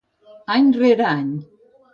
[0.55, 1.31] Any rere any.